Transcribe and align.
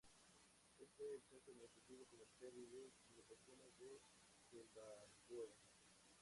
Es 0.79 0.87
el 0.99 1.21
centro 1.29 1.43
administrativo, 1.53 2.05
comercial, 2.09 2.51
y 2.57 2.65
de 2.65 2.91
comunicaciones 3.03 3.77
de 3.77 4.01
Zimbabue. 4.49 5.53